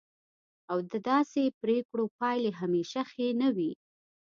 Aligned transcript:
او 0.71 0.77
د 0.91 0.93
داسې 1.09 1.43
پریکړو 1.61 2.05
پایلې 2.19 2.51
همیشه 2.61 2.99
ښې 3.11 3.27
نه 3.41 3.49
وي. 3.55 3.71